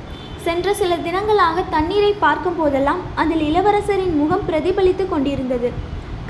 சென்ற 0.45 0.75
சில 0.81 0.93
தினங்களாக 1.07 1.65
தண்ணீரை 1.75 2.13
பார்க்கும் 2.25 2.59
போதெல்லாம் 2.59 3.01
அதில் 3.23 3.43
இளவரசரின் 3.49 4.15
முகம் 4.21 4.45
பிரதிபலித்து 4.49 5.05
கொண்டிருந்தது. 5.09 5.71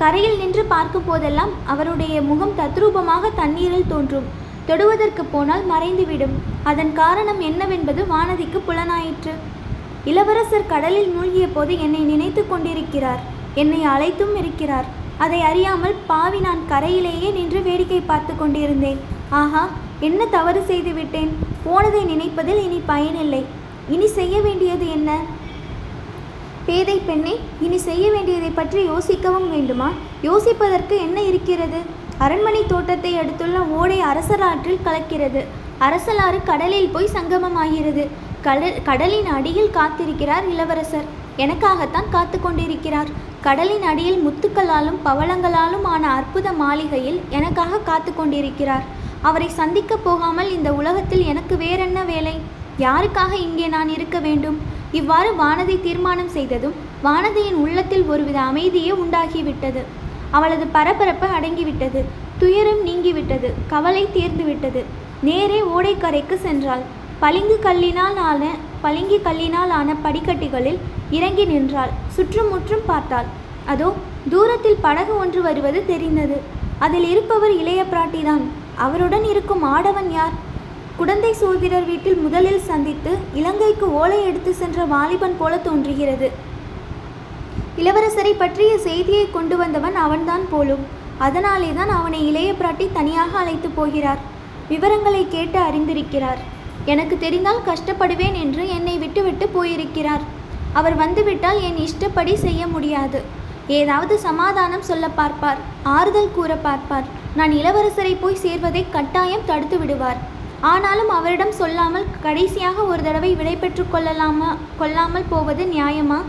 கரையில் 0.01 0.37
நின்று 0.41 0.63
பார்க்கும் 0.73 1.07
போதெல்லாம் 1.07 1.51
அவருடைய 1.73 2.15
முகம் 2.29 2.53
தத்ரூபமாக 2.59 3.33
தண்ணீரில் 3.41 3.89
தோன்றும். 3.91 4.27
தொடுவதற்கு 4.69 5.23
போனால் 5.33 5.63
மறைந்துவிடும். 5.71 6.35
அதன் 6.63 6.91
காரணம் 7.01 7.39
என்னவென்பது 7.49 8.01
வானதிக்கு 8.13 8.59
புலனாயிற்று. 8.67 9.33
இளவரசர் 10.11 10.69
கடலில் 10.73 11.11
மூழ்கிய 11.15 11.47
போது 11.47 11.73
என்னை 11.85 12.01
நினைத்து 12.11 12.43
கொண்டிருக்கிறார். 12.47 13.21
என்னை 13.61 13.81
அழைத்தும் 13.93 14.35
இருக்கிறார். 14.41 14.89
அதை 15.23 15.39
அறியாமல் 15.51 15.95
பாவி 16.11 16.39
நான் 16.47 16.61
கரையிலேயே 16.73 17.31
நின்று 17.37 17.61
வேடிக்கை 17.69 18.01
பார்த்து 18.11 18.33
கொண்டிருந்தேன். 18.35 19.01
ஆஹா 19.41 19.63
என்ன 20.07 20.21
தவறு 20.35 20.61
செய்துவிட்டேன்? 20.69 21.31
போனதை 21.65 22.03
நினைப்பதில் 22.11 22.61
இனி 22.67 22.79
பயனில்லை. 22.91 23.43
இனி 23.89 24.07
செய்ய 24.07 24.41
வேண்டியது 24.41 24.89
என்ன? 24.89 25.11
பேதை 26.65 26.97
பெண்ணே 26.97 27.39
இனி 27.61 27.77
செய்ய 27.77 28.11
வேண்டியதை 28.11 28.49
பற்றி 28.49 28.87
யோசிக்கவும் 28.87 29.49
வேண்டுமா? 29.49 29.91
யோசிப்பதற்கு 30.23 30.97
என்ன 30.99 31.21
இருக்கிறது? 31.21 31.79
அரண்மனை 32.17 32.65
தோட்டத்தை 32.67 33.17
அடுத்துள்ள 33.17 33.59
ஓடை 33.59 34.01
அரசலாற்றில் 34.01 34.83
கலக்கிறது. 34.85 35.43
அரசலாறு 35.79 36.43
கடலில் 36.43 36.89
போய் 36.89 37.13
சங்கமமாகிறது. 37.13 38.07
கடல் 38.41 38.81
கடலின் 38.83 39.25
அடியில் 39.25 39.73
காத்திருக்கிறார் 39.77 40.45
இளவரசர். 40.49 41.07
எனக்காகத்தான் 41.37 42.09
காத்து 42.09 42.39
கொண்டிருக்கிறார். 42.39 43.07
கடலின் 43.41 43.83
அடியில் 43.83 44.23
முத்துக்களாலும் 44.25 44.99
பவளங்களாலும் 45.05 45.83
ஆன 45.83 46.09
அற்புத 46.09 46.51
மாளிகையில் 46.51 47.21
எனக்காக 47.29 47.77
காத்து 47.77 48.15
கொண்டிருக்கிறார். 48.15 48.83
அவரை 49.21 49.49
சந்திக்க 49.49 49.97
போகாமல் 49.97 50.51
இந்த 50.51 50.73
உலகத்தில் 50.73 51.25
எனக்கு 51.25 51.57
வேறென்ன 51.57 52.03
வேலை? 52.03 52.41
யாருக்காக 52.77 53.33
இங்கே 53.33 53.67
நான் 53.67 53.89
இருக்க 53.89 54.19
வேண்டும்? 54.19 54.57
இவ்வாறு 54.91 55.29
வானதி 55.31 55.81
தீர்மானம் 55.81 56.29
செய்ததும் 56.29 56.73
வானதியின் 57.03 57.59
உள்ளத்தில் 57.63 58.05
ஒருவித 58.05 58.39
அமைதியே 58.39 58.91
உண்டாகிவிட்டது. 58.91 59.81
அவளது 60.31 60.67
பரபரப்பு 60.67 61.27
அடங்கிவிட்டது. 61.27 62.01
துயரம் 62.37 62.85
நீங்கிவிட்டது. 62.85 63.49
கவலை 63.67 64.07
தீர்ந்துவிட்டது. 64.13 64.83
நேரே 65.21 65.61
ஓடைக்கரைக்கு 65.61 66.37
சென்றாள். 66.47 66.83
பளிங்கு 67.19 67.59
கல்லினால் 67.63 68.15
ஆன 68.15 68.43
பளிங்கு 68.81 69.21
கல்லினால் 69.23 69.71
ஆன 69.79 69.95
படிக்கட்டுகளில் 70.03 70.79
இறங்கி 71.09 71.45
நின்றாள். 71.45 71.91
சுற்றுமுற்றும் 72.15 72.85
பார்த்தாள். 72.85 73.25
அதோ 73.65 73.93
தூரத்தில் 74.29 74.81
படகு 74.81 75.17
ஒன்று 75.17 75.41
வருவது 75.41 75.85
தெரிந்தது. 75.85 76.41
அதில் 76.79 77.09
இருப்பவர் 77.09 77.51
இளைய 77.51 77.83
பிராட்டிதான். 77.91 78.41
அவருடன் 78.75 79.23
இருக்கும் 79.23 79.63
ஆடவன் 79.63 80.11
யார்? 80.11 80.33
குடந்தை 81.01 81.29
சோதிடர் 81.39 81.85
வீட்டில் 81.89 82.19
முதலில் 82.23 82.65
சந்தித்து 82.67 83.11
இலங்கைக்கு 83.37 83.85
ஓலை 83.99 84.17
எடுத்து 84.29 84.51
சென்ற 84.59 84.83
வாலிபன் 84.91 85.37
போல 85.39 85.53
தோன்றுகிறது. 85.67 86.27
இளவரசரை 87.81 88.33
பற்றிய 88.41 88.71
செய்தியை 88.85 89.23
கொண்டு 89.35 89.55
வந்தவன் 89.61 89.95
அவன்தான் 90.03 90.43
போலும். 90.51 90.83
அதனாலே 91.27 91.69
தான் 91.79 91.91
அவனை 91.97 92.19
இளைய 92.29 92.49
பிராட்டி 92.59 92.85
தனியாக 92.97 93.31
அழைத்து 93.41 93.69
போகிறார். 93.77 94.19
விவரங்களை 94.71 95.23
கேட்டு 95.35 95.59
அறிந்திருக்கிறார். 95.67 96.41
எனக்கு 96.93 97.17
தெரிந்தால் 97.23 97.65
கஷ்டப்படுவேன் 97.69 98.37
என்று 98.43 98.65
என்னை 98.77 98.95
விட்டுவிட்டு 99.03 99.47
போயிருக்கிறார். 99.55 100.25
அவர் 100.81 100.97
வந்துவிட்டால் 101.03 101.61
என் 101.69 101.79
இஷ்டப்படி 101.87 102.35
செய்ய 102.45 102.67
முடியாது. 102.75 103.21
ஏதாவது 103.79 104.17
சமாதானம் 104.27 104.85
சொல்ல 104.91 105.09
பார்ப்பார் 105.21 105.63
ஆறுதல் 105.95 106.35
கூற 106.37 106.51
பார்ப்பார். 106.67 107.09
நான் 107.41 107.55
இளவரசரை 107.61 108.13
போய் 108.25 108.43
சேர்வதை 108.45 108.85
கட்டாயம் 108.97 109.49
தடுத்து 109.49 109.79
விடுவார். 109.83 110.21
ஆனாலும் 110.61 111.09
அவரிடம் 111.09 111.51
சொல்லாமல் 111.51 112.05
கடைசியாக 112.21 112.83
ஒரு 112.83 113.01
தடவை 113.03 113.35
விடை 113.35 113.55
பெற்று 113.55 113.83
கொள்ளலாமா 113.87 114.49
கொள்ளாமல் 114.79 115.29
போவது 115.29 115.63
நியாயமா? 115.65 116.19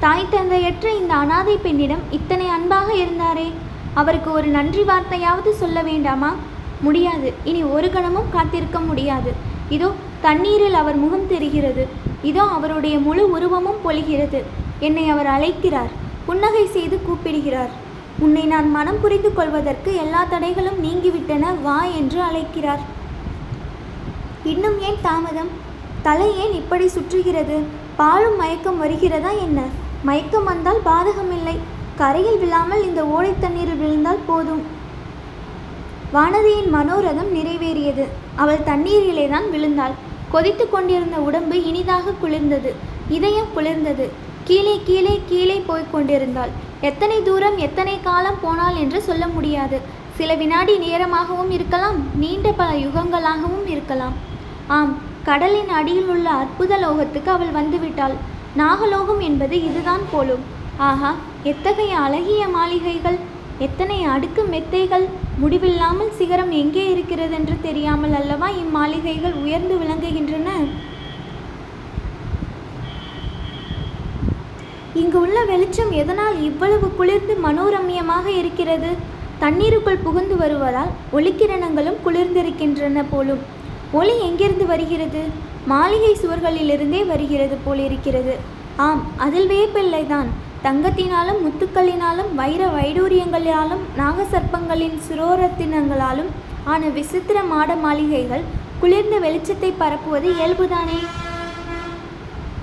தாய் 0.00 0.30
தந்தையற்ற 0.30 0.86
இந்த 1.00 1.14
அனாதை 1.14 1.56
பெண்ணிடம் 1.56 2.02
இத்தனை 2.10 2.48
அன்பாக 2.48 2.94
இருந்தாரே 2.94 3.48
அவருக்கு 3.94 4.32
ஒரு 4.32 4.46
நன்றி 4.46 4.82
வார்த்தையாவது 4.82 5.50
சொல்ல 5.52 5.82
வேண்டாமா? 5.82 6.34
முடியாது. 6.80 7.32
இனி 7.44 7.62
ஒரு 7.62 7.90
கணமும் 7.90 8.30
காத்திருக்க 8.30 8.78
முடியாது. 8.80 9.32
இதோ 9.68 9.88
தண்ணீரில் 10.20 10.74
அவர் 10.74 10.96
முகம் 10.96 11.26
தெரிகிறது. 11.26 11.88
இதோ 12.22 12.42
அவருடைய 12.42 12.98
முழு 12.98 13.30
உருவமும் 13.30 13.82
பொழிகிறது. 13.84 14.40
என்னை 14.80 15.08
அவர் 15.08 15.26
அழைக்கிறார். 15.26 15.90
புன்னகை 16.26 16.66
செய்து 16.66 17.02
கூப்பிடுகிறார். 17.02 17.70
உன்னை 18.18 18.44
நான் 18.44 18.70
மனம் 18.70 19.00
புரிந்து 19.00 19.32
கொள்வதற்கு 19.32 19.96
எல்லா 19.96 20.24
தடைகளும் 20.30 20.80
நீங்கிவிட்டன 20.86 21.62
வா 21.62 21.84
என்று 21.84 22.22
அழைக்கிறார். 22.22 22.82
இன்னும் 24.44 24.80
ஏன் 24.80 24.98
தாமதம்? 25.02 25.48
தலை 26.02 26.38
ஏன் 26.38 26.52
இப்படி 26.52 26.84
சுற்றுகிறது? 26.84 27.62
பாலும் 27.96 28.36
மயக்கம் 28.36 28.78
வருகிறதா 28.78 29.30
என்ன? 29.30 29.60
மயக்கம் 30.02 30.44
வந்தால் 30.44 30.80
பாதகமில்லை. 30.84 31.58
கரையில் 31.96 32.38
விழாமல் 32.38 32.82
இந்த 32.82 33.06
ஓடை 33.06 33.32
தண்ணீரில் 33.40 33.76
விழுந்தால் 33.76 34.18
போதும். 34.26 34.62
வானதியின் 36.14 36.70
மனோரதம் 36.72 37.34
நிறைவேறியது. 37.34 38.06
அவள் 38.36 38.64
தண்ணீரிலே 38.66 39.28
தான் 39.28 39.50
விழுந்தாள். 39.50 39.92
கொதித்து 40.30 40.70
கொண்டிருந்த 40.70 41.16
உடம்பு 41.16 41.64
இனிதாக 41.64 42.10
குளிர்ந்தது. 42.10 42.72
இதயம் 43.08 43.52
குளிர்ந்தது. 43.56 44.08
கீழே 44.44 44.80
கீழே 44.84 45.22
கீழே 45.26 45.62
போய்க் 45.66 45.92
கொண்டிருந்தாள். 45.92 46.48
எத்தனை 46.80 47.22
தூரம் 47.22 47.56
எத்தனை 47.56 48.00
காலம் 48.02 48.40
போனாள் 48.42 48.74
என்று 48.74 49.02
சொல்ல 49.02 49.26
முடியாது. 49.28 49.80
சில 50.16 50.34
வினாடி 50.34 50.78
நேரமாகவும் 50.78 51.50
இருக்கலாம் 51.50 52.06
நீண்ட 52.14 52.52
பல 52.52 52.70
யுகங்களாகவும் 52.72 53.66
இருக்கலாம். 53.66 54.28
ஆம் 54.76 54.92
கடலின் 55.28 55.70
அடியில் 55.78 56.10
உள்ள 56.12 56.26
அற்புத 56.42 56.72
லோகத்துக்கு 56.82 57.30
அவள் 57.34 57.56
வந்துவிட்டாள். 57.56 58.14
நாகலோகம் 58.60 59.22
என்பது 59.28 59.56
இதுதான் 59.68 60.04
போலும். 60.12 60.44
ஆஹா 60.88 61.10
எத்தகைய 61.50 61.92
அழகிய 62.06 62.42
மாளிகைகள் 62.56 63.18
எத்தனை 63.66 63.96
அடுக்கு 64.12 64.42
மெத்தைகள் 64.52 65.06
முடிவில்லாமல் 65.40 66.14
சிகரம் 66.18 66.52
எங்கே 66.60 66.84
இருக்கிறது 66.92 67.34
என்று 67.38 67.56
தெரியாமல் 67.66 68.14
அல்லவா 68.20 68.48
இம்மாளிகைகள் 68.62 69.36
உயர்ந்து 69.42 69.74
விளங்குகின்றன? 69.82 70.48
இங்கு 75.02 75.18
உள்ள 75.24 75.38
வெளிச்சம் 75.52 75.92
எதனால் 76.02 76.36
இவ்வளவு 76.48 76.88
குளிர்ந்து 76.98 77.34
மனோரம்யமாக 77.46 78.26
இருக்கிறது? 78.40 78.90
தண்ணீருக்குள் 79.44 80.04
புகுந்து 80.06 80.36
வருவதால் 80.42 80.92
ஒளிக்கிரணங்களும் 81.18 82.02
குளிர்ந்திருக்கின்றன 82.06 83.04
போலும். 83.14 83.42
ஒளி 83.98 84.14
எங்கிருந்து 84.26 84.66
வருகிறது? 84.66 85.22
மாளிகை 85.70 86.12
சுவர்களிலிருந்தே 86.22 87.06
வருகிறது 87.06 87.56
போலிருக்கிறது. 87.64 88.34
ஆம் 88.86 89.02
அதில் 89.24 89.48
வேப்பில்லைதான் 89.48 90.28
தங்கத்தினாலும் 90.64 91.40
முத்துக்களினாலும் 91.44 92.30
வைர 92.40 92.62
வைடூரியங்களாலும் 92.66 93.82
நாகசர்ப்பங்களின் 93.96 94.96
சுரோரத்தினங்களாலும் 95.06 96.30
ஆன 96.64 96.88
விசித்திர 96.96 97.42
மாட 97.42 97.74
மாளிகைகள் 97.74 98.44
குளிர்ந்த 98.80 99.16
வெளிச்சத்தை 99.18 99.70
பரப்புவது 99.78 100.28
இயல்புதானே? 100.38 101.00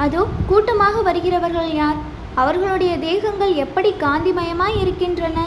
அதோ 0.03 0.21
கூட்டமாக 0.47 1.01
வருகிறவர்கள் 1.01 1.71
யார்? 1.73 1.99
அவர்களுடைய 2.35 2.93
தேகங்கள் 2.99 3.53
எப்படி 3.63 3.91
காந்திமயமாய் 4.05 4.79
இருக்கின்றன? 4.81 5.37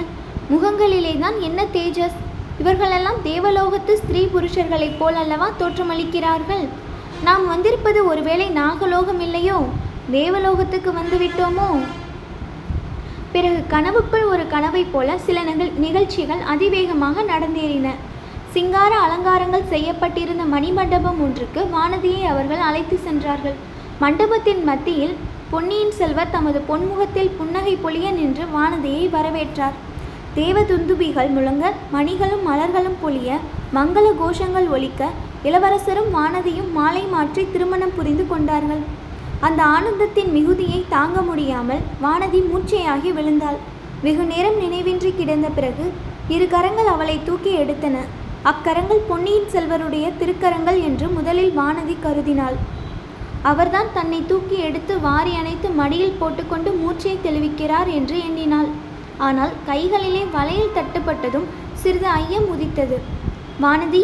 முகங்களிலே 0.53 1.19
தான் 1.19 1.41
என்ன 1.41 1.65
தேஜஸ்? 1.77 2.19
இவர்களெல்லாம் 2.61 3.19
தேவலோகத்து 3.25 3.93
ஸ்திரீ 3.95 4.23
புருஷர்களைப் 4.25 4.99
போல் 4.99 5.15
அல்லவா 5.15 5.51
தோற்றமளிக்கிறார்கள்? 5.59 6.65
நாம் 7.23 7.47
வந்திருப்பது 7.47 8.07
ஒருவேளை 8.07 8.51
நாகலோகம் 8.51 9.21
இல்லையோ? 9.21 9.65
தேவலோகத்துக்கு 10.11 10.91
வந்துவிட்டோமோ? 10.91 11.69
பிறகு 13.33 13.65
கனவுக்குள் 13.71 14.27
ஒரு 14.27 14.47
கனவைப் 14.47 14.93
போல 14.93 15.19
சில 15.19 15.43
நிகழ் 15.43 15.73
நிகழ்ச்சிகள் 15.77 16.41
அதிவேகமாக 16.41 17.23
நடந்தேறின. 17.23 17.89
சிங்கார 18.51 18.97
அலங்காரங்கள் 18.97 19.69
செய்யப்பட்டிருந்த 19.69 20.43
மணிமண்டபம் 20.57 21.21
ஒன்றுக்கு 21.27 21.69
வானதியை 21.77 22.23
அவர்கள் 22.23 22.59
அழைத்து 22.59 22.99
சென்றார்கள். 22.99 23.55
மண்டபத்தின் 24.01 24.65
மத்தியில் 24.65 25.17
பொன்னியின் 25.51 25.93
செல்வர் 25.93 26.31
தமது 26.31 26.65
பொன்முகத்தில் 26.69 27.37
புன்னகை 27.39 27.77
பொழிய 27.77 28.13
நின்று 28.13 28.45
வானதியை 28.57 29.07
வரவேற்றார். 29.17 29.79
தேவ 30.35 30.59
துந்துபிகள் 30.71 31.31
முழங்க 31.37 31.65
மணிகளும் 31.93 32.45
மலர்களும் 32.49 32.99
பொழிய 33.03 33.39
மங்கள 33.77 34.07
கோஷங்கள் 34.21 34.67
ஒலிக்க 34.75 35.09
இளவரசரும் 35.49 36.11
வானதியும் 36.17 36.69
மாலை 36.77 37.03
மாற்றி 37.15 37.43
திருமணம் 37.53 37.95
புரிந்து 37.97 38.25
கொண்டார்கள். 38.33 38.83
அந்த 39.47 39.61
ஆனந்தத்தின் 39.77 40.31
மிகுதியை 40.37 40.81
தாங்க 40.93 41.21
முடியாமல் 41.29 41.83
வானதி 42.05 42.41
மூச்சையாகி 42.51 43.11
விழுந்தாள். 43.17 43.59
வெகு 44.05 44.27
நேரம் 44.33 44.59
நினைவின்றி 44.65 45.11
கிடந்த 45.21 45.49
பிறகு 45.57 45.87
இரு 46.35 46.47
கரங்கள் 46.53 46.91
அவளை 46.95 47.17
தூக்கி 47.29 47.55
எடுத்தன. 47.63 48.05
அக்கரங்கள் 48.51 49.03
பொன்னியின் 49.09 49.51
செல்வருடைய 49.55 50.07
திருக்கரங்கள் 50.21 50.79
என்று 50.91 51.09
முதலில் 51.17 51.53
வானதி 51.59 51.97
கருதினாள். 52.05 52.59
அவர்தான் 53.53 53.91
தன்னை 53.97 54.21
தூக்கி 54.31 54.59
எடுத்து 54.69 54.95
வாரி 55.09 55.35
அணைத்து 55.41 55.71
மடியில் 55.81 56.19
போட்டுக்கொண்டு 56.23 56.73
மூச்சை 56.85 57.17
தெளிவிக்கிறார் 57.27 57.91
என்று 57.99 58.17
எண்ணினாள். 58.29 58.71
ஆனால் 59.27 59.53
கைகளிலே 59.67 60.23
வலையில் 60.37 60.75
தட்டுப்பட்டதும் 60.77 61.49
சிறிது 61.83 62.09
ஐயம் 62.21 62.49
உதித்தது. 62.49 62.99
வானதி 63.63 64.03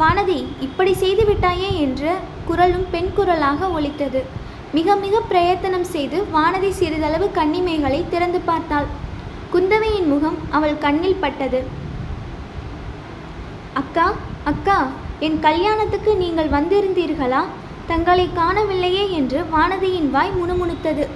வானதி 0.00 0.38
இப்படி 0.60 0.92
செய்து 1.02 1.22
விட்டாயே? 1.24 1.70
என்ற 1.84 2.02
குரலும் 2.48 2.86
பெண் 2.90 3.10
குரலாக 3.16 3.68
ஒலித்தது. 3.68 4.20
மிக 4.72 4.96
மிக 4.96 5.20
பிரயத்தனம் 5.28 5.86
செய்து 5.94 6.18
வானதி 6.34 6.70
சிறிதளவு 6.80 7.26
கண்ணிமைகளை 7.34 8.00
திறந்து 8.08 8.40
பார்த்தாள். 8.40 8.88
குந்தவையின் 9.52 10.08
முகம் 10.12 10.38
அவள் 10.50 10.76
கண்ணில் 10.78 11.20
பட்டது. 11.20 11.60
அக்கா 13.80 14.06
அக்கா 14.44 14.78
என் 15.26 15.38
கல்யாணத்துக்கு 15.40 16.12
நீங்கள் 16.16 16.54
வந்திருந்தீர்களா? 16.56 17.42
தங்களை 17.86 18.26
காணவில்லையே? 18.36 19.04
என்று 19.10 19.38
வானதியின் 19.54 20.10
வாய் 20.10 20.36
முணுமுணுத்தது. 20.40 21.06